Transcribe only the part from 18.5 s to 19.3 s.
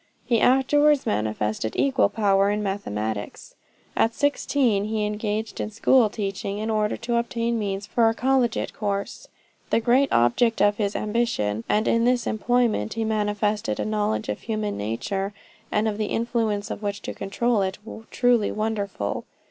wonderful.